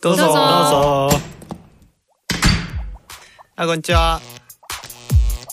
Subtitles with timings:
[0.00, 0.24] どうぞ。
[0.24, 0.34] どうぞ。
[0.34, 1.18] どうぞ。
[3.56, 4.20] あこんにちは。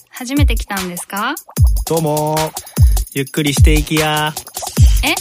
[0.10, 1.36] 初めて来たんですか？
[1.88, 2.36] どうも。
[3.14, 4.34] ゆっくりしていきや。
[5.04, 5.14] え？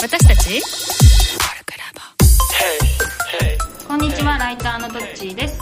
[0.00, 0.62] 私たち？
[3.86, 5.58] こんにちはライターのどっちーです。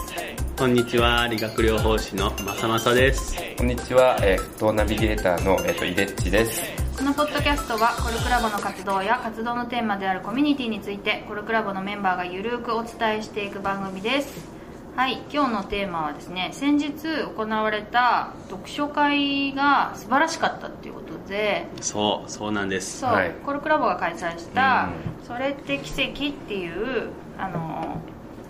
[0.57, 3.35] こんにちは理学療法士のまさまさです。
[3.57, 6.61] こんにちは、えー、フットナビゲーターの、えー、とイデッチです。
[7.07, 14.49] このポッドキャストはコルクラボの活動や活動のテーマであるコミュニティについてコルクラボのメンバーがゆるくお伝えしていく番組です。
[14.97, 16.95] はい今日のテーマはですね先日
[17.37, 21.69] 行われた読書会が素晴らしかったっていうことで。
[21.81, 22.99] そうそうなんです。
[22.99, 23.31] そう、はい。
[23.45, 24.89] コルクラボが開催した
[25.23, 27.99] う「それって奇跡」っていうあの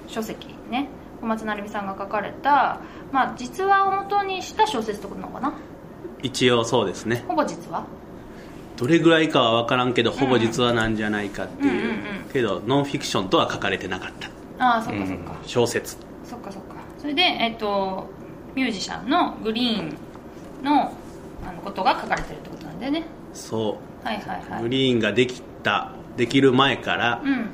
[0.06, 0.88] 書籍ね
[1.20, 2.80] 小松成美さんが書かれた、
[3.12, 5.52] まあ、実話を元にした小説ってことなのかな？
[6.22, 7.22] 一応そうですね。
[7.28, 7.84] ほぼ実話？
[8.76, 11.98] どれぐらいかは分からんけどほぼ実話なんじゃないかっていう,、うんうんうん。
[12.32, 14.28] けどノンフィクションとは書かれてなかった。
[14.64, 15.96] ああそっかそっか、小説。
[16.24, 16.74] そっかそっか。
[16.98, 18.08] それでえっと
[18.54, 19.94] ミュージシャンのグリーン
[20.64, 20.92] の
[21.46, 23.04] あのことが書かれてるってことなんだよね。
[23.34, 24.62] そはいはいはう、い。
[24.62, 27.48] グリーンができたできる前からうん。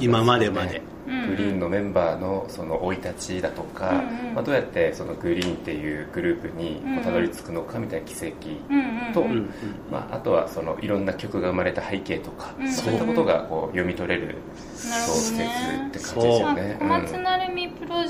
[0.00, 4.34] 今までまで、うんグリーンのメンバーのその生い立ちだとか、うんうん。
[4.34, 8.32] まあ、どうやってそのグリーンっていうグループにたどり着くのかみたいな奇跡
[8.70, 9.30] うんうんと、うん。
[9.30, 9.50] うん
[9.90, 14.36] まあ、あとはそのいろんな曲が生まれた背景とか、うんそういったことがこう読み取れる
[14.74, 16.76] 小説ねって感じですよね。
[16.78, 17.63] 小松成美プロ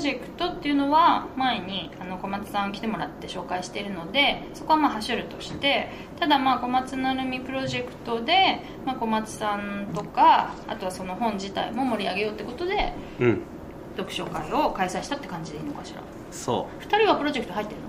[0.05, 5.89] ジェクトっていうのは前にあの小松さん来てもらって紹介しているのでそこはまあ走るとして
[6.19, 13.41] ただまあ小松成美プロジェクトで、まあ、小松さんとかあとはその本自体も盛り上げようってことでうん。
[13.97, 16.01] 読書会を開催したって感じでいいのかしら？
[16.31, 17.87] そ2人はプロジェクト入ってるの？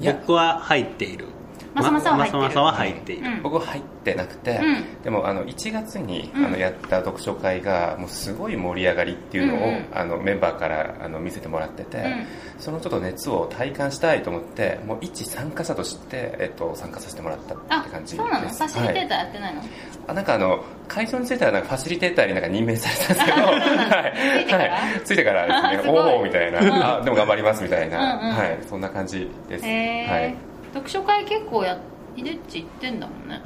[0.00, 0.12] ういや。
[0.14, 1.26] 僕は入っている
[1.74, 2.42] まさまさは入ってる。
[2.42, 3.42] まさまさは入っている、うん。
[3.42, 5.02] 僕は入ってなくて、うん。
[5.02, 6.46] でもあの1月にうん。
[6.46, 9.86] あのやった読書会がもうすごい盛り上がりっていうのを、うんうん。
[9.92, 12.26] あのメンバーからあの見せてもらってて、うん。
[12.58, 18.24] そのちょっと熱を体感したいと思ってもう一参加者として、えっと、参加させてもらったあって感じです。
[18.24, 18.48] そうなの？
[18.48, 19.62] ファシリテーターはいやってないの、
[20.08, 24.14] あなんかあの会場についてはなんかファシリテーターになんか任命されたんですけど はい。
[24.44, 24.72] ついてから？
[24.72, 25.82] はい、ついてからですね。
[25.84, 28.36] すおおみたいな、うんあでも頑張りますみたいな、うんうん。
[28.36, 30.34] はい、そんな感じです、はい、
[30.78, 31.78] 読書会結構や
[32.16, 33.40] イデッチ行ってんだもんね。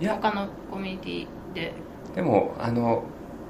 [0.00, 0.14] いや。
[0.14, 1.72] 他のコミュニティで。
[2.14, 3.04] でもあの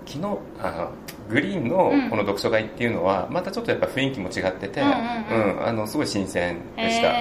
[0.06, 0.90] 昨日あの
[1.28, 2.10] グリーンのうん。
[2.10, 5.66] この読書会っていうのは、またちょっとやっぱ雰囲気も違ってて、うんうんうん。
[5.66, 7.12] あのすごい新鮮でした、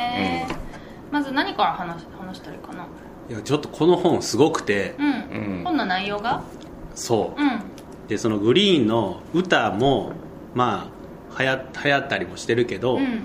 [1.11, 2.87] まず何から話話したらいいかな？
[3.29, 5.63] いやちょっとこの本すごくてうん、うん。
[5.63, 6.43] 本の内容が？
[6.95, 7.41] そう。
[7.41, 7.61] うん。
[8.07, 10.13] でそのグリーンの歌も
[10.55, 10.91] ま
[11.35, 13.21] あ流行流行ったりもしてるけど、うん。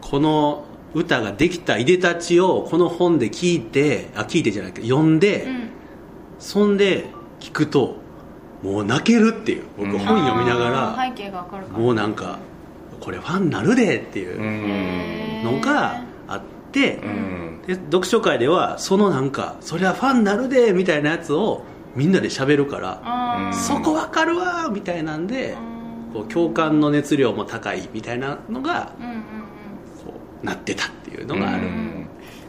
[0.00, 5.68] この歌ができたいでたちをこの本で聞いてあ聞いてじゃないけど読んで、うん。
[6.38, 7.06] そんで
[7.40, 7.96] 聞くと
[8.62, 9.98] もう泣けるっていう僕うん。
[9.98, 11.78] 本読みながら背景がわかるから。
[11.78, 12.38] もうなんか
[13.00, 17.62] これファンなるでっていうのがあってう、ん。
[17.66, 25.74] で読書会ではそのなんかそりゃファンなるでみたいなやつをみんなで喋るから、そこわかるわみたいなんで、うん
[26.14, 29.43] こう共感の熱量も高いみたいなのがうんうん
[30.44, 32.06] なってたっていうのがある、うん。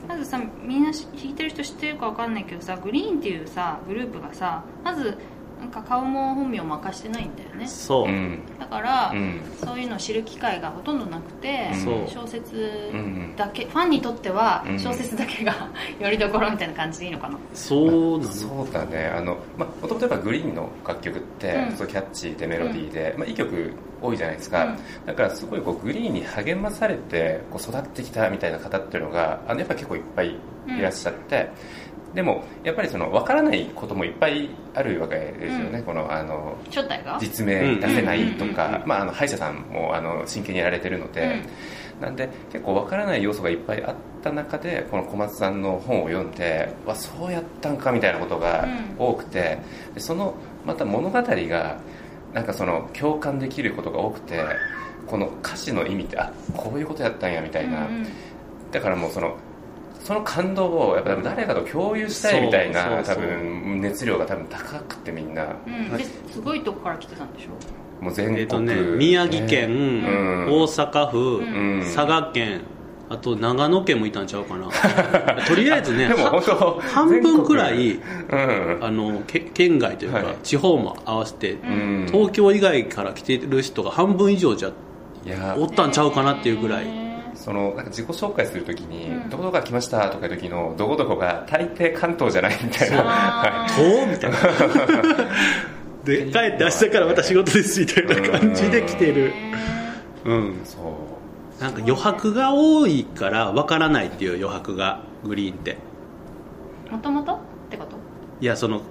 [0.07, 5.17] まずさみんな弾いてる人知ってるかわかんないけどさグリーンっていうさグループがさまず
[5.59, 7.67] なんか顔も本名も明かしてないんだよね。
[7.67, 8.39] そう、うん。
[8.59, 9.41] だから、うん。
[9.63, 12.07] そういうのを知る機会がほとんどなくて、そう。
[12.07, 14.79] 小説うんだけ、ファンにとってはうん。
[14.79, 17.37] 小説だけがよりどころみたいな感じでいいのかな。
[17.53, 18.31] そうなの？
[18.31, 19.07] そうだね。
[19.07, 21.77] あの、まあ、もともとやっぱグリーンの楽曲って、うん。
[21.77, 25.05] そうキャッチーでメロディーで、まあ、いい曲多いじゃないですか、うん。
[25.05, 30.37] だからすごいこうグリーンに励まされてこう育ってきたみたいな方っていうのがあのやっぱり結構いっぱい
[30.67, 31.49] いらっしゃって、
[32.15, 35.83] でもやっぱりその分からないこともいっぱいあるわけですよね、うん。
[35.83, 36.57] このあの
[37.19, 41.43] 実名出せないとうんうんか、まあ、あの歯医者さんもあの真剣にやられてるので、
[41.99, 48.65] なんで結構わからない要素がいっぱいあった中でこの小松さんの本を読んでわそうやったんかみたいなことが
[48.97, 49.59] 多くて、
[49.93, 51.79] でそのまた物語が
[52.33, 54.41] なんかその共感できることが多くて
[55.05, 58.07] この歌詞の意味ってあこういうことやったんやみたいな、うんうん。
[58.71, 59.37] だからもうその
[60.05, 65.55] その感動をやっぱ多分誰かと共有したいみたいな多分熱量が多分高くてみんな。
[65.65, 65.97] うん。
[65.97, 68.03] ですごいとこから来てたんでしょ？
[68.03, 70.45] もう全国、えっとね宮城県、うん。
[70.47, 71.81] 大阪府、うん。
[71.81, 72.61] 佐賀県
[73.09, 74.67] あと長野県もいたんちゃうかな。
[75.47, 76.07] とりあえずね
[76.93, 78.77] 半分くらいうん。
[78.81, 80.35] あのけ県外というか、はい。
[80.43, 82.05] 地方も合わせて、うん。
[82.11, 84.71] 東京以外から来てる人が半分以上じゃ
[85.57, 86.85] おったんちゃうかなっていうぐらい、
[87.35, 89.29] そのなんか自己紹介するときに、うん。
[89.29, 93.03] どこどこから来ましたとかいう時のどこどこが大抵関東じゃないみたいな、あ
[93.43, 94.37] はーとみたいな。
[96.03, 99.33] で帰って明日からまた仕事ですみたいな感じで来てる。
[100.23, 100.61] うん。
[100.63, 101.61] そう。
[101.61, 105.77] なんか余白が多いからわからないっていう余白がグリーンって。
[106.91, 107.39] もともとっ
[107.69, 107.97] てこと？
[108.41, 108.81] いやその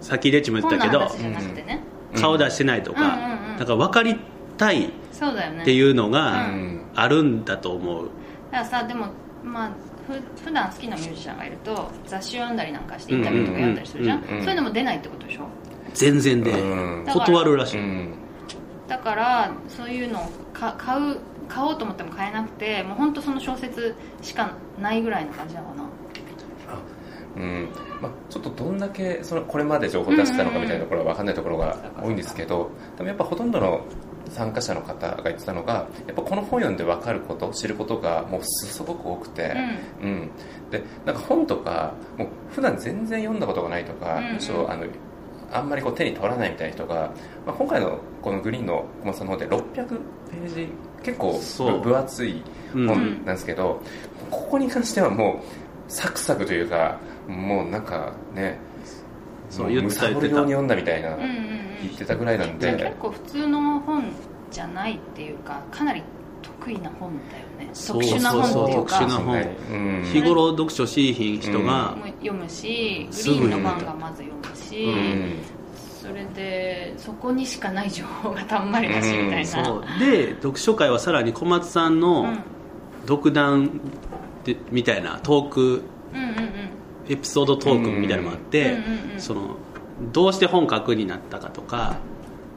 [0.00, 1.08] さっきレッチも言ったけど。
[2.14, 3.58] 顔出してないとか、うんうんうん。
[3.58, 4.20] だから分かり
[4.56, 8.10] たいっそうだよねていうのがうんあるんだと思う、
[8.50, 9.06] だからさでも
[9.44, 9.70] まあ
[10.06, 15.42] ふ普段好きなミュージシャンがいると雑誌を読んだりなんかしてインタビューとかやったりするじゃん,、うんうんうんそういうのも出ないってことでしょ？
[15.94, 16.64] 全然でう
[17.02, 17.04] ん。
[17.06, 18.14] 断るらしい、うん。
[18.88, 25.84] だからそういうのをか買う買おうと思っても買えなくてもう本当その小説しかないぐらいの感じなのかな。
[27.34, 27.68] うん。
[28.02, 33.80] まあ、ちょっとどんだけそのこれまで情報を出したのかみたいなところは分かんないところが多いんですけどでもやっぱほとんどの
[34.32, 39.54] 参加者の方が言ってたのがやっぱこの本読んで分かること知ることがもうすごく多くて、
[40.02, 40.30] うん。
[40.70, 44.34] でなんか本とかもう普段全然読んだことがないとか、うんうん。
[44.34, 44.86] むしろあの
[45.52, 47.12] あんまりこう手に取らないみたいな人が、
[47.46, 50.68] まあ、今回のこのグリーンの小松さんの方で600ページ
[51.02, 51.80] 結構そう。
[51.82, 52.42] 分厚い
[52.74, 53.82] うん本なんですけど、
[54.30, 55.42] ここに関してはも
[55.88, 56.98] うサクサクというか
[57.28, 58.58] もうなんかね
[59.50, 64.04] そうも言ってた言っに読んだみたいなうんうんうん言ってたぐらいなんじゃあで結構普通の本
[64.50, 66.02] じゃないっていうかかなり
[66.42, 67.72] 得意な本だよね。
[67.86, 69.56] 特殊な本っていうそうそう特殊かな本。
[69.70, 70.04] うん。
[70.04, 75.32] 日頃読書しいひん人が、読むしグリーンのファンがまず読むし、うん。
[76.00, 79.84] それでそこにしかない情報がたんまりだしみたいな、そう。
[80.00, 82.38] で読書会はさらに小松さんうのん。
[83.06, 83.80] 独断
[84.44, 85.82] でみたいなトーク
[86.14, 86.52] うんうん
[87.08, 89.20] エピソードトークみたいなのもあって、うんうんうん。
[89.20, 89.56] その
[90.12, 91.96] どうして本書くになったかとか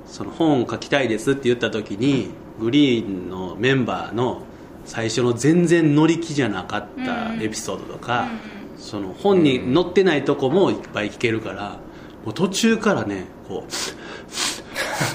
[0.07, 4.43] その本を書きたいですって言った時にグリーンのメンバーの
[4.85, 8.29] 最初の全然乗り気じゃなかったエピソードとか、
[8.77, 11.79] その本に載ってないとこもいっぱい聞けるから
[12.23, 13.71] もう途中からねこう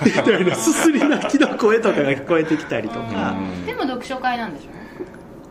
[0.05, 3.67] みたいなすすり泣きの声とかが聞こえてきたりとか、うん。
[3.67, 4.71] でも読書会なんでしょ？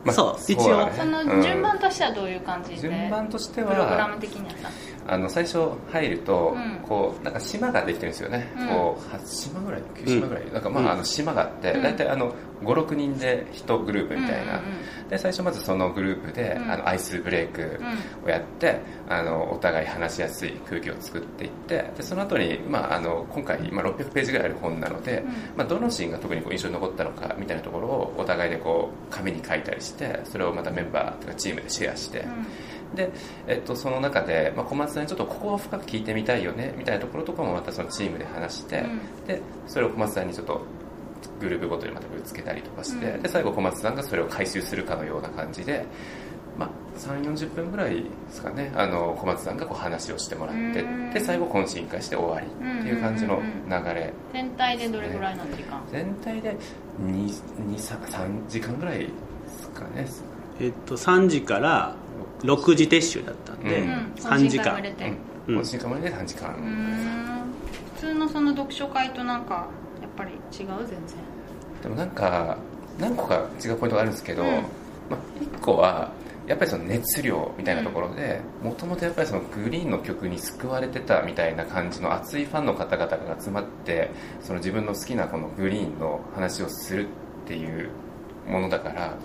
[0.04, 0.90] まあそう一応。
[0.94, 4.70] そのうん順番としてはどういう感じで、順番としてプログラはム的にはさ？
[5.12, 6.80] あの最初入ると、うん。
[6.88, 8.68] こうなんか島ができてるんですよね、うん。
[8.68, 11.84] こう8島ぐらい9島ぐらい、なんかまあ,、うんあの島があって、うん。
[11.84, 14.62] 大体あの56人で1グループみたいな、
[15.10, 16.72] で最初まずそのグループで、うん。
[16.72, 17.80] あのアイスブレイク
[18.24, 25.28] をやって、あのお互い話しやすい空気を作っていってでその後に、まあ、あの今回、まあ、600ページぐらいある本なので、うん。
[25.58, 32.26] まあ、どのシーンが特にこう印象に残ったのかみたいなところをお互いでこう紙に書いたりしてそれをまたメンバーとかチームでシェアして、
[32.96, 33.12] で、
[33.48, 39.26] えっと、その中で、まあ、小松さんにちょっとここを深く聞いてみたいよねみたいなところとかもまたそのチームで話して、うん。
[39.28, 40.62] でそれを小松さんにちょっと
[41.40, 43.22] グループごとにまたぶつけたりとかして、うん。
[43.22, 45.86] で最後小松さんがそれを回収するかのような感じで、
[46.58, 51.14] まあ、3 4 0分ぐらいですかねあの小松さんがこう話をしてもらってうん。
[51.14, 55.82] で最後懇親会して終わりっていう感じの流れ全体でどれぐらいの時間？
[55.92, 56.58] 全体で
[57.02, 59.08] 3時間ぐらいで
[59.62, 60.06] すかね。
[60.62, 61.96] えっと、3時から
[62.42, 64.14] 6時撤収だったんで、うん。
[64.16, 64.64] 3時間。
[64.64, 65.14] 懇親会も入れて
[65.48, 65.60] うん。
[65.60, 67.44] 懇親会までで3時間、うーん。
[67.96, 69.68] 普通のその読書会となんか
[70.02, 70.98] やっぱり違う全然。
[71.84, 72.58] でもなんか
[73.00, 74.50] 何個か違うポイントがあるんですけど、うん。
[75.10, 76.12] まあ、1個は
[76.50, 84.10] やっぱりその熱量みたいなところでもともとやっぱりそのグリーンの曲に救われてたみたいな感じの熱いファンの方々が集まって
[84.42, 87.92] その自分の好きなこのグリーンの話をするっていう
[88.48, 89.16] ものだから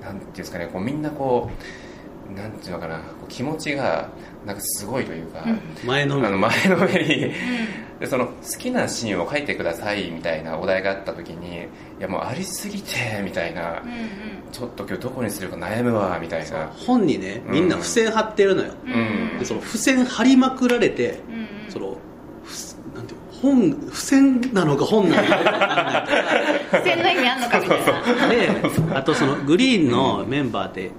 [0.00, 1.91] なんていうんですかねこうみんなこう
[2.34, 4.08] なんていうのかなこう気持ちが
[4.46, 5.44] なんかすごいというか、
[5.84, 7.26] 前のあの前のめり。
[7.26, 7.32] に
[8.02, 11.60] でその好きなシーンを書いてくださいみたいなお題があった時にい
[12.00, 14.02] やもうありすぎてみたいな、うんうん。
[14.50, 16.68] ちょっと今日どこにするか悩むわみたいな。
[16.84, 18.88] 本にねみんな付箋貼ってるのよ、う
[19.36, 19.38] ん。
[19.38, 21.70] でその付箋貼りまくられて、うんうん。
[21.70, 21.96] その
[22.44, 26.58] ふなんていう本付箋なのか本なのか分かんない。
[26.72, 28.28] 付箋の意味あんのかみたいな。
[28.28, 30.90] であとそのグリーンのメンバーで、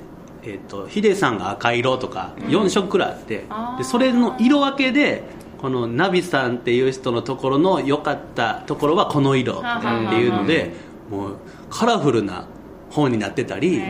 [0.46, 3.78] えー、とヒデさんが赤色とか4色くらいあって、あー。
[3.80, 5.24] でそれの色分けで
[5.60, 10.74] このナビさんっていう人のところの良かったところはこの色っていうので
[11.10, 11.38] もう
[11.70, 12.48] カラフルな
[12.90, 13.82] 本になってたり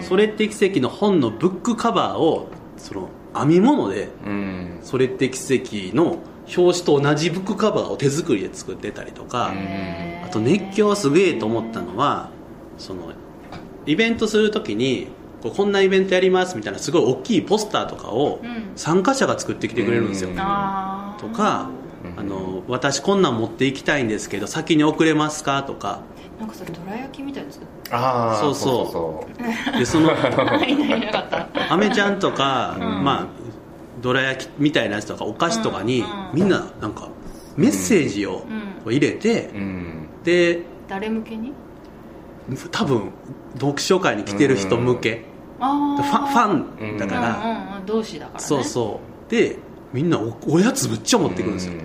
[0.00, 4.78] それって奇跡の本のブックカバーをその編み物でうん。
[4.82, 5.38] それって奇
[5.90, 6.18] 跡の
[6.56, 9.52] 表紙と同じブックカバーを手作りで作ってたりとか、
[10.24, 12.30] あと熱狂すげえと思ったのは
[12.76, 13.12] その
[13.86, 15.08] イベントするときに
[15.42, 18.72] こうこんなイベントやりますみたいなすごい大きいポスターとかをうん。
[18.76, 21.70] 参加者が作ってきてくれるんですよ、とか
[22.04, 22.20] うん。
[22.20, 26.00] あの私こんなん持っていきたいんですけど先に送れますかとか。
[26.38, 28.92] なんかそれどら焼きみたいですああそうそう。
[28.92, 29.26] そ
[29.74, 30.10] うでその
[30.64, 31.72] いないなかった。
[31.72, 33.04] アメちゃんとか、うん。
[33.04, 33.26] まあ
[34.00, 36.06] どら焼きみたいなやつとかお菓子とかに、うん。
[36.06, 37.08] うんみんななんか
[37.56, 38.46] メッセージを
[38.84, 38.92] うん。
[38.92, 40.08] 入れて、うん。
[40.24, 41.52] で誰向けに？
[42.72, 43.10] 多分
[43.54, 45.29] 読書会に来てる人向け、あ
[46.02, 48.46] ファンフンァンだから、うんうんうん、同士だからね。
[48.46, 49.30] そうそう。
[49.30, 49.56] で
[49.92, 51.80] みんなおおやつむっちゃ持ってくるんですよ、うん。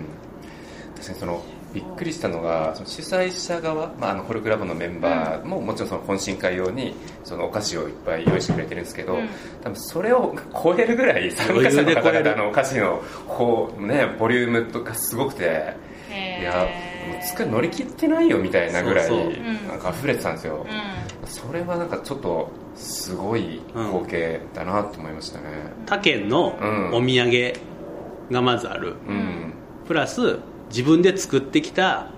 [0.94, 1.44] 確かにその
[1.74, 6.94] びっくりしたのがその主催者側、まあ、あのホルクラブのメンバーももちろんその懇親会用に
[7.24, 9.28] そのお菓子をいっぱい用意してくれてるんですけど、うん。
[9.62, 15.74] 多分それを超えるぐらい参加者の方々のお菓子のこう、ね、ボリュームとかすごくて
[16.40, 16.66] いや
[17.08, 19.10] もう作り乗り切ってないよみたいなぐらい
[19.68, 20.66] なんか溢れてたんですよ、う
[21.26, 25.44] それはなんかちょっとすごい光景だなと思いましたね。
[25.86, 26.94] 他県のうん。
[26.94, 27.54] お土産
[28.30, 29.52] がまずある、うん。
[29.86, 32.10] プラス自分で作ってきた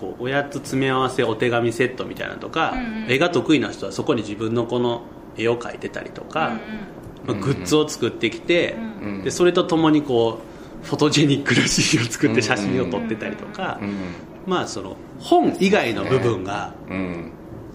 [0.00, 3.10] こうおやつ詰め合わせお手紙セットみたいなのとか、うんうん。
[3.10, 5.02] 絵が得意な人はそこに自分のこの
[5.36, 6.60] 絵を描いてたりとか、ん
[7.26, 9.24] まあ、グッズを作ってきて、うんうん。
[9.24, 10.40] でそれとともにこ
[10.82, 13.96] うフォトジェニックなシーンを作って写真を撮ってたりとか、うん。
[14.46, 17.32] まあその本以外の部分が、うん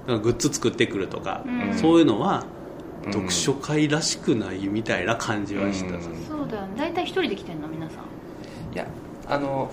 [0.08, 1.78] なんかグッズ作ってくるとか、うん。
[1.78, 2.46] そういうのは
[3.06, 3.14] うん。
[3.14, 6.02] 読書会らしくないみたいな感じはした、うん。
[6.02, 6.74] そうだよね。
[6.78, 7.68] 大体一人で来てんの？
[7.68, 8.74] 皆さん。
[8.74, 8.88] いや
[9.28, 9.72] あの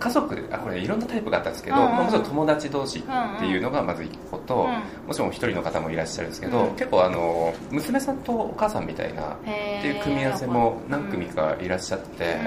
[0.00, 1.90] 家族であこれいろんなタイプがあったんですけど、うんうん。
[1.92, 3.02] まあもちろん友達同士っ
[3.38, 5.06] ていうのがまず一個と、うん。
[5.06, 6.76] もちろん一人の方もいらっしゃるんですけど、うん。
[6.76, 12.40] 結構あの娘さんとお母さんみたいなっていう組み合わせも何組かいらっしゃって、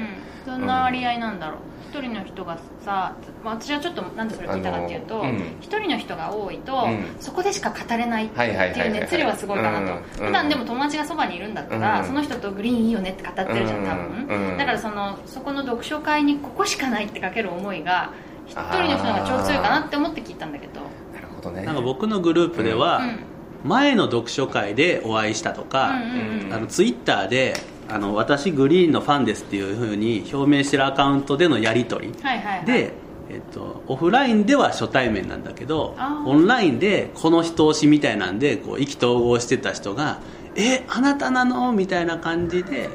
[0.48, 1.57] うん、どんな割合なんだろう。
[1.93, 5.57] 一人の人がさまあ私はちょっとなんでそれ聞いたかっていうとうん。
[5.62, 7.05] 一人の人が多いと、うん。
[7.19, 9.93] そこでしか語れないってはいう熱量はすごいかなと、
[10.24, 18.12] うん普段でも友達がそばにいるんだったら、うんその人とグリーンいいよねって語ってるじゃん多分、うんだからそのそこの読書会にここしかないってかける思いが
[18.47, 20.81] 一人の人の方が超強いかなって思って聞いたんだけど。
[21.13, 21.63] なるほどね。
[21.63, 23.19] なんか僕のグループでは、うん。
[23.63, 26.05] 前の読書会でお会いしたとか、うんう
[26.43, 26.53] んうん。
[26.53, 27.53] あのツイッターで
[27.89, 32.13] あの私グリーンのファンですっていうふうに表明してるアカウントでのやり取り。
[32.21, 32.65] はいはいはい。
[32.65, 32.93] で、
[33.29, 35.95] えっと、オフラインでは初対面なんだけど
[36.25, 40.19] オンラインでこの人推しみたいなんでこう意気投合してた人が
[40.55, 42.89] 「えあなたなの?」みたいな感じで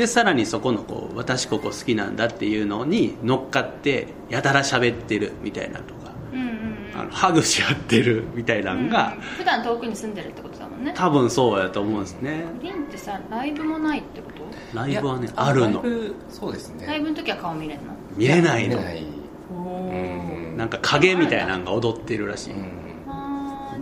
[0.00, 7.00] でさらにそこのこう「私ここ好きなんだ」っていうのに乗っかってやたら喋ってるみたいなとかうんうんうん。
[7.00, 10.94] あのハグし合ってる みたいなのが、うん普段遠くに住んでるってことだもんね。
[10.96, 12.44] 多分そうやと思うんですね。
[12.62, 14.30] グリーンってさライブもないってこ
[14.72, 14.78] と？
[14.78, 15.82] ライブはねあるの。
[15.82, 16.86] ライブそうですね。
[16.86, 17.92] ライブの時は顔見れるの？
[18.16, 19.04] 見れないの見れない。
[19.50, 19.94] う
[20.54, 22.79] んなんか影みたいなのが踊ってるらしい、うん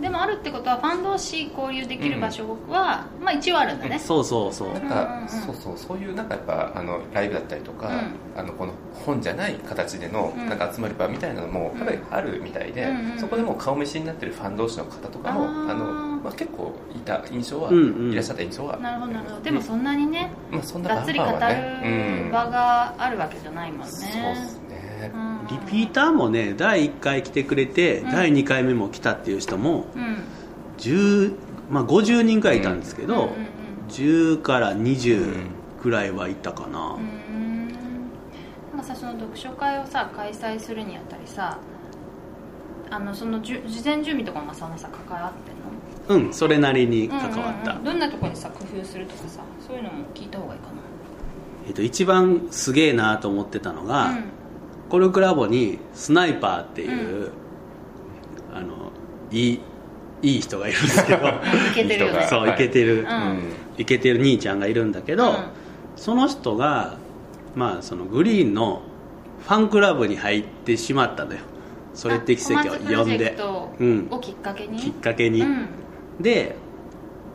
[0.01, 4.73] でもあるってことはファン同士交流できる場所は、まあ一応あるんだね、そうそうそう。
[4.73, 4.89] なんうんうんうん。
[4.89, 5.77] かそうそう。
[5.77, 7.89] そういうなんかやっぱあのライブだったりとか、
[8.35, 8.73] あのこの
[9.05, 10.49] 本じゃない形でのうん。
[10.49, 15.85] なんか集まる場みたいなのもやっぱりあるみたいで、うんうんそこでもう顔見知りになってるファン同士の方とかもあの、
[16.23, 18.11] まあ、結構いた印象は、うんうん。
[18.11, 18.77] いらっしゃった印象は。
[18.77, 19.41] なるほどなるほど。
[19.41, 21.31] でもそんなにね、まあ、そんながっつり語る
[22.31, 23.85] 場があるわけじゃないもんね。
[23.87, 28.11] そうですね、うんリピーターもね第1回来てくれて、うん。
[28.11, 30.23] 第2回目も来たっていう人もうん。
[30.77, 31.33] 10、
[31.69, 33.47] まあ、50人くらいいたんですけど、うんうん
[33.89, 35.47] 10から20
[35.81, 37.67] くらいはいたかな、うんうん。
[38.71, 41.57] なんかさその読書会をさ開催するにあたりさ
[42.91, 46.27] あのそのじゅ事前準備とかもそんなさ関わってんの？
[46.27, 47.77] うんそれなりに関わった、うん。
[47.77, 50.67] うんうんどんなところにさ工夫するとかさそういうのも聞いた方がいいか
[51.69, 54.17] えっと、一番すげえなと思ってたのが、な
[54.89, 57.31] コルクラボにスナイパーっていう、
[58.53, 58.91] あの
[59.31, 59.61] いい
[60.21, 61.19] いい人がいるんですけど。
[61.27, 61.33] うん、い
[61.73, 63.39] けてるそうはいイケてる、うん。
[63.77, 65.35] イケてる兄ちゃんがいるんだけど、うん。
[65.95, 66.95] その人が、
[67.55, 68.81] まあ、そのグリーンの
[69.45, 71.39] ファンクラブに入ってしまったのよ。
[71.93, 73.37] それって奇跡を呼んで。
[73.79, 74.07] うん。
[74.09, 74.77] をきっかけに？
[74.77, 75.67] きっかけに、うん。
[76.19, 76.55] で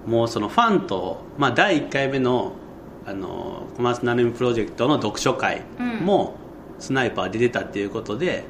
[0.06, 2.52] もうそのファンと、まあ、第1回目の
[3.06, 5.62] あの小松菜奈美プロジェクトの読書会
[6.02, 6.36] も
[6.84, 8.44] スナイパーで出たっていうことで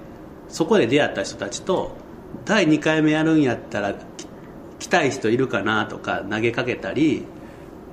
[0.48, 1.96] そこで出会った人たちと
[2.44, 4.26] 第2回目やるんやったらき
[4.78, 7.24] 来たい人いるかなとか投げかけたり、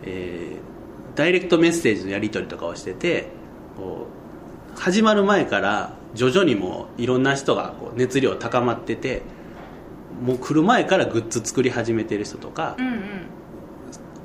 [0.03, 0.71] えー
[1.15, 3.27] ダイレクトメッセージのやり取りとかをしてて
[3.77, 4.07] こ
[4.75, 9.21] う始まる前から徐々にもういろんな人がこう熱量高まってて
[10.21, 13.01] もう来る前からグッズ作り始めてる人とか、うんうん。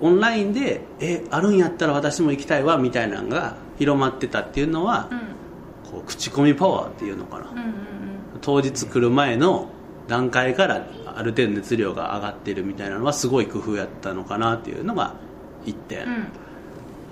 [0.01, 5.26] オンラインで「えあるんやったら私も行きたいわ」みたいなのが広まってたっていうのは、うん
[5.91, 7.75] こう口コミパワーっていうのかな、うんうん
[8.43, 9.71] 当日来る前の
[10.09, 15.15] 段階からある程度熱量が上がってるみたいなのはすごい工夫やったのかなっていうのが
[15.65, 16.13] 1点、うん。
[16.13, 16.27] うん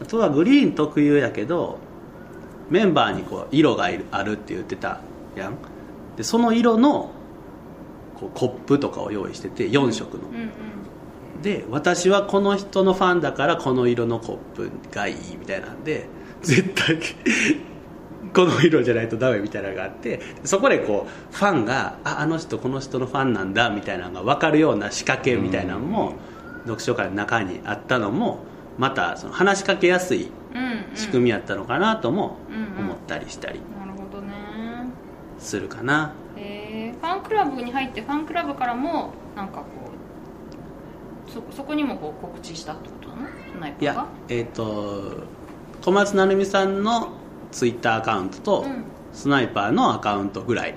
[0.02, 1.78] あとはグリーン特有やけど
[2.68, 5.00] メンバーにこう色がいるあるって言ってた
[5.36, 5.54] やん。
[6.16, 7.10] でその色の
[8.18, 10.38] こうコップとかを用意してて4色の、うんう
[11.38, 11.42] ん。
[11.42, 16.06] で私はこの人のファンだからこの色のコップがいいみたいなんで
[16.42, 16.98] 絶対
[18.34, 26.14] この色じゃないとダメみたいなのがあってそこでこうファンがああの人この人のファンなんだみたいなのが分かるような仕掛けみたいなのも、
[26.64, 28.40] 読書会の中にあったのも
[28.76, 32.38] またその話しかけやすいうん仕組みやったのかなとも
[32.78, 34.32] 思ったりしたりなるほどね。
[35.38, 39.64] するかな、へえファンクラブに入ってファンクラブからもなんかこ
[41.28, 43.14] うそそこにもこう告知したってことな
[43.68, 43.74] の？
[43.80, 45.24] いやえっ、と
[45.82, 47.12] 小松成美さんの
[47.54, 48.84] ツイッターアカウントと、うん。
[49.12, 50.74] スナイパーのアカウントぐらい。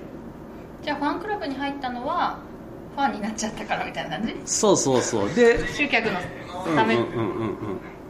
[0.83, 2.37] じゃあファンクラブに入ったのは
[2.95, 4.35] ファンになっちゃったからみたいな感じ？
[4.45, 5.33] そうそうそう。
[5.33, 6.19] で集客の
[6.75, 6.95] ため？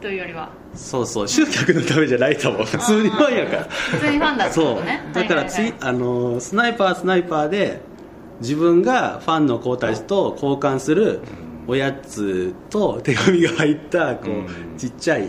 [0.02, 0.50] というよりは。
[0.74, 2.64] そうそう集客のためじゃないと思う。
[2.66, 3.64] 普通にファンやから。
[3.64, 4.76] 普通にファンだってこそう。
[4.76, 5.80] とねだからつい、はいはい。
[5.80, 7.80] はいあのスナイパースナイパーで
[8.40, 11.20] 自分がファンの子たちと交換する
[11.66, 14.76] おやつと手紙が入ったこう、うん。
[14.76, 15.28] ちっちゃい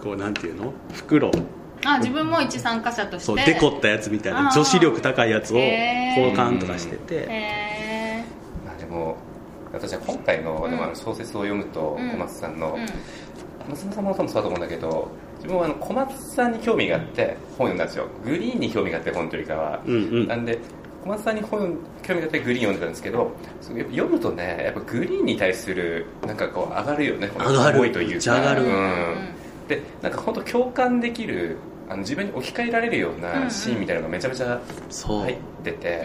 [0.00, 0.72] こうなんていうの？
[0.92, 1.32] 袋
[1.94, 3.26] あ自分も一参加者として。
[3.26, 7.26] そうデコったやつみたいな女子力高いやつを交換とかしてて。
[7.28, 8.24] へ
[8.64, 9.16] まあでも
[9.72, 10.70] 私は今回の,、うん。
[10.70, 12.10] でもあの小説を読むと、うん。
[12.10, 12.86] 小松さんの、え
[13.68, 18.08] 娘さんも多分そうだと思うんだけど自分はあの小松さんに興味があって本読んだんですよ。
[18.24, 20.26] グリーンに興味があって本というよりかは、うんうん。
[20.28, 20.58] なんで
[21.02, 27.28] 小松さんに本興味があってグリーン読んでたんですけど読むとねやっぱグリーンに対するなんかこう上がるよね。
[27.28, 27.76] この上がる。
[27.78, 28.38] 思いというか。
[28.38, 28.64] 上がる。
[28.64, 29.14] うんうん。
[29.68, 31.56] でなんか本当共感できる
[31.88, 33.50] あの自分に置き換えられるよううんうなん。
[33.50, 36.04] シーンみたいなのがめちゃめちゃそう、入ってて、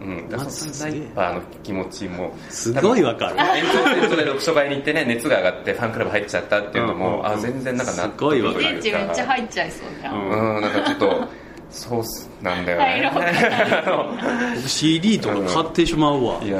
[0.00, 3.36] うん、だからそのスナイパーの気持ちもすごいわかる。
[3.38, 7.18] 延長線上で読書会に行ってね熱が上がってファンクラブ入っちゃったっていうのも、うんうん。
[7.20, 10.56] うんあ全然なんか納すごいわかめっちゃ入っちゃいそうじゃん、うん。
[10.56, 10.62] うん。
[10.62, 11.28] なんかちょっと
[11.70, 13.10] そうっすなんだよね。
[14.56, 16.58] 僕 CD とか買ってしまうわ、いや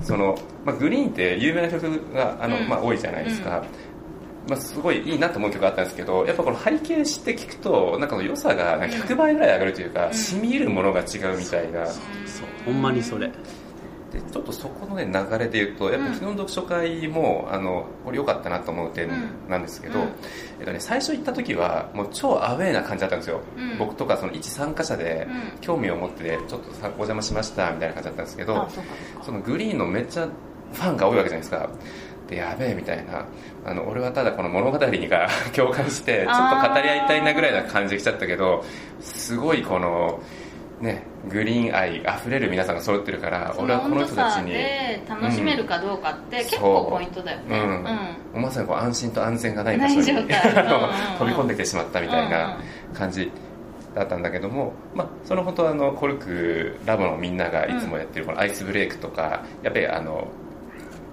[0.00, 1.82] ーその、まあ、グリーンって有名な曲
[2.12, 2.68] があの、うん。
[2.68, 3.64] まあ、多いじゃないですか、
[4.48, 10.14] まあ、すごいいいなと思う曲があったんですけどやっぱこの背景知って聞くとなんかの良さがなんか100倍ぐらい上がるというか、ん。
[10.14, 12.02] 染み入るものが違うみたいな、そう
[12.66, 13.30] ほんまにそれ。
[14.12, 19.10] でちょっとそこの、ね、流れで言うとやっぱ昨日の読書会も、あのこれ良かったなと思う点
[19.48, 20.06] なんですけど、うん。
[20.60, 23.78] えっとね、最初行った時はもう超アウェーな感じだったんですよ、うん。
[23.78, 25.60] 僕とかその一参加者でうん。
[25.62, 28.68] 興味を持ってちょっとさお邪魔しましたみたいな感じだったんですけど
[29.22, 30.28] そのグリーンのめっちゃ
[30.74, 31.70] ファンが多いわけじゃないですか
[32.34, 33.26] でやべえみたいな
[33.64, 38.64] あの俺はただこの物語にが 共感してちょっと語り合いたいなぐらいな感じで来ちゃったけど
[39.00, 40.20] すごいこの
[40.80, 47.58] ねグリーン愛あふれる皆さんが揃ってるから俺はこの人たちにで楽しめるかどうかって結構ポイントだよね。
[48.34, 48.38] う。
[48.38, 48.42] ん。
[48.42, 50.04] まさにこう安心と安全がない場所に。
[50.04, 52.58] 飛び込んできてしまったみたいな
[52.92, 53.30] 感じ
[53.94, 60.28] だったんだけども、まあ、その本当あのコルクラボのみんながいつもやってるこのアイスブレイクとかやっぱりあの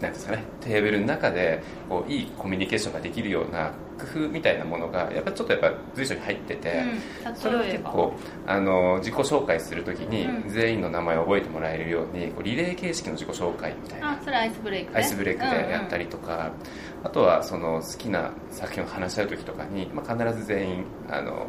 [0.02, 6.84] なんですかねテーブルの中でこういいコミュニケーションができるような工夫みたいなものがやっぱちょっとやっぱ随所に入ってて、
[7.26, 8.14] うんそれを結構
[8.48, 10.50] あの自己紹介するときにうん。
[10.50, 14.12] 全員の名前を覚えてもらえるようにこうリレー形式の自己紹介みたいな。
[14.12, 16.52] あそれアイスブレイクねアイスブレイクでやったりとか、
[17.04, 21.48] あとはその好きな作品を話し合う時とかに、まあ、必ず全員あの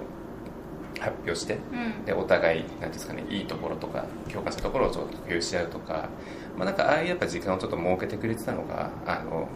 [1.03, 1.79] 発表してうん。
[1.79, 6.09] うんでお互いなんていうんですかねいいところとか共感したところをちょっと共有し合うとか、
[6.57, 9.49] まあ、なんかああいうやっぱ時間をちょっと設けてくれてたのがあの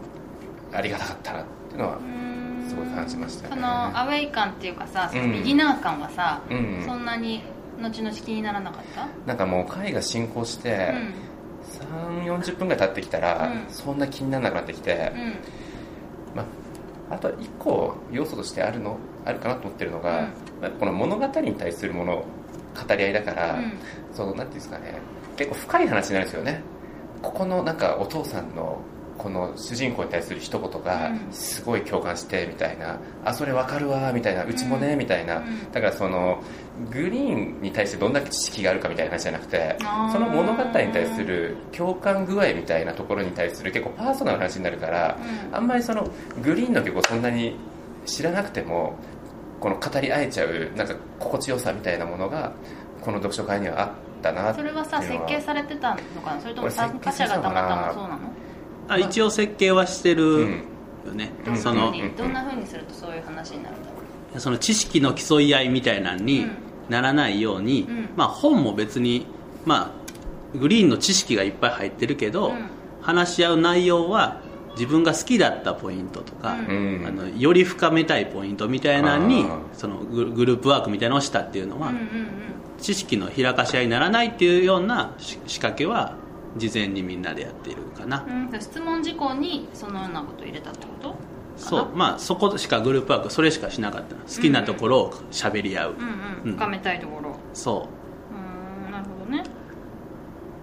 [0.73, 2.69] ありがたかったなっていうのはうん。
[2.69, 3.55] すごい感じましたね。
[3.55, 6.83] そのアウェイ感っていうかさそのうんビギナー感はさ、うん。
[6.85, 7.41] そんなに
[7.81, 9.07] 後々気にならなかった？
[9.25, 10.93] なんかもう会が進行して、
[11.91, 13.73] 3 4 0分ぐらい経ってきたら、うん。
[13.73, 15.21] そんな気にならなくなってきて、うん。
[15.21, 15.33] うん
[16.35, 16.43] ま
[17.11, 18.97] あ、あとは一個要素としてあるの
[19.27, 20.29] あるかなと思ってるのが、
[20.61, 22.25] まあこの物語に対するもの
[22.87, 23.73] 語り合いだから、うん。
[24.13, 24.99] そのなんていうんですかね
[25.35, 26.61] 結構深い話になるんですよね。
[27.21, 28.79] ここのなんかお父さんの
[29.17, 31.33] この主人公に対する一言がうん。
[31.33, 35.71] すごい共感してみたいな、あそれわかるわみたいなうちもねみたいな、うん。
[35.71, 36.41] だからその
[36.91, 39.75] グリーンに対してどんだけ知識があるかみたいな話じゃなくて
[40.11, 45.17] その物語に対する共感具合みたいなところに対する結構パーソナルな話になるから、
[45.49, 45.55] うん。
[45.55, 46.07] あんまりその
[46.43, 47.57] グリーンの曲をそんなに
[48.05, 48.95] 知らなくても
[49.59, 52.53] この語り合えちゃうなんか心地よさみたいなものが
[53.01, 53.89] この読書会にはあっ
[54.21, 56.41] たなそれはさ設計されてたのかな？
[56.41, 58.17] それとも参加者がたまたまそうなの？
[58.89, 60.63] あ一応設計はしてるうん。
[61.07, 61.57] よね、どん。
[61.57, 62.33] そのどん。
[62.33, 63.83] な風にするとそういう話になるん。
[63.83, 63.89] だ
[64.33, 66.57] ろその知識の競い合いみたいなのにうん
[66.89, 68.09] ならないように、うん。
[68.15, 69.25] まあ、本も別に、
[69.65, 69.93] ま
[70.55, 72.69] あ、グリーンの知識がいっぱい入ってるけど、うん。
[73.01, 74.41] 話し合う内容は
[74.77, 76.99] 自分が好きだったポイントとか、うん。
[76.99, 77.05] うん。
[77.07, 82.07] あのより深めたいポイントみたいなのにそのググループワークみたいなのをしたっていうのは、ううんうん。
[82.79, 86.15] 知識の開かし合いにならないっていうようなし仕掛けは
[86.57, 88.49] 事前にみんなでやっているかな、うん。
[88.51, 91.15] うん質問事項にそのようなことを入れたってこと
[91.57, 91.89] そう。
[91.95, 94.21] まあそこしかグループワークそれしかしなかったの。
[94.21, 96.07] 好きなところを喋り合う、うんうん
[96.45, 96.51] うん。
[96.53, 97.35] 深めたいところ。
[97.53, 97.96] そう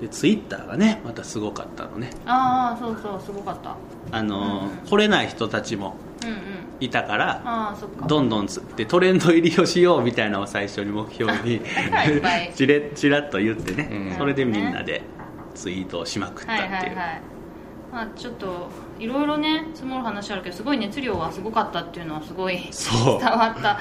[0.01, 2.11] でツイッターがねまたすごかったのね。
[2.27, 3.77] ああそうそうすごかった。
[4.11, 4.89] あのーうん。
[4.89, 6.37] 来れない人たちもうんうん。
[6.81, 8.07] いたからああそっか。
[8.07, 12.53] どんどんつってトレンド入りをしようみたいなのを最初に目標にだからいっぱい。
[12.55, 14.19] ちれちらっと言ってね、うん。
[14.19, 15.03] それでみんなで
[15.55, 17.23] ツイートをしまくったはいっていう、はいはい
[17.93, 23.21] まあちょっといろいろね積もる話あるけどすごい熱量がすごかったっていうのはすごいそう。
[23.21, 23.79] 伝わった。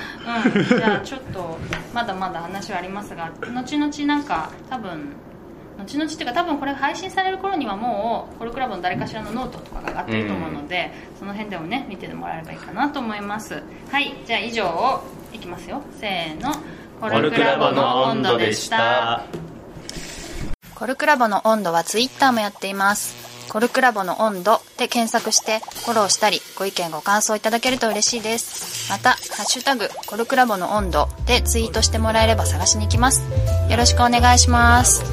[0.56, 0.64] うん。
[0.64, 1.58] じゃあちょっと
[1.96, 5.14] まだまだ話はありますが後々なんか多分
[5.84, 16.52] 後々っていうか多分これが配信される頃にはもうコルクラブの誰かしらのノートとかが上がってると思うので、その辺でもね見てもらえればいいかなと思いますはいじゃあ以上をいきますよせーの
[17.00, 19.26] ココルクラボの温度でした
[20.76, 23.24] コルクラボの温度はツイッターもやっています。
[23.50, 28.92] コルクラボの温度で検索してフォローしたりご意見ご感想いただけると嬉しいです。
[28.92, 33.22] また、ハッシュタグコルクラボの温度でツイートしてもらえれば探しに行きます。
[33.70, 35.13] よろしくお願いします。